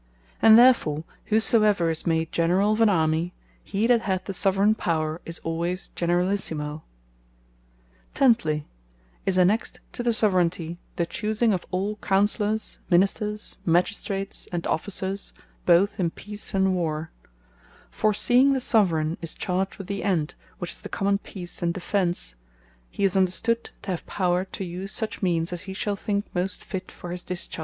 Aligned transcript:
And 0.41 0.57
therefore 0.57 1.03
whosoever 1.25 1.91
is 1.91 2.07
made 2.07 2.31
Generall 2.31 2.71
of 2.73 2.81
an 2.81 2.89
Army, 2.89 3.33
he 3.63 3.85
that 3.85 4.01
hath 4.01 4.23
the 4.23 4.33
Soveraign 4.33 4.73
Power 4.73 5.21
is 5.25 5.39
alwayes 5.45 5.91
Generallissimo. 5.95 6.81
10. 8.15 8.25
And 8.25 8.35
Of 8.47 8.59
Choosing 8.59 8.59
All 8.65 8.65
Counsellours, 8.67 8.69
And 8.71 8.71
Ministers, 8.73 8.73
Both 8.73 8.73
Of 8.73 8.73
Peace, 8.73 8.73
And 8.73 8.73
Warre: 8.73 8.73
Tenthly, 8.81 9.27
is 9.27 9.37
annexed 9.37 9.79
to 9.91 10.01
the 10.01 10.09
Soveraignty, 10.11 10.77
the 10.95 11.05
choosing 11.05 11.53
of 11.53 11.65
all 11.69 11.95
Councellours, 11.97 12.79
Ministers, 12.89 13.57
Magistrates, 13.63 14.47
and 14.51 14.65
Officers, 14.65 15.33
both 15.67 15.99
in 15.99 16.09
peace, 16.09 16.53
and 16.55 16.73
War. 16.73 17.11
For 17.91 18.11
seeing 18.15 18.53
the 18.53 18.59
Soveraign 18.59 19.17
is 19.21 19.35
charged 19.35 19.75
with 19.77 19.85
the 19.85 20.03
End, 20.03 20.33
which 20.57 20.71
is 20.71 20.81
the 20.81 20.89
common 20.89 21.19
Peace 21.19 21.61
and 21.61 21.75
Defence; 21.75 22.33
he 22.89 23.03
is 23.03 23.15
understood 23.15 23.69
to 23.83 23.91
have 23.91 24.07
Power 24.07 24.45
to 24.45 24.63
use 24.65 24.91
such 24.91 25.21
Means, 25.21 25.53
as 25.53 25.61
he 25.69 25.75
shall 25.75 25.95
think 25.95 26.25
most 26.33 26.63
fit 26.65 26.89
for 26.89 27.11
his 27.11 27.21
discharge. 27.21 27.59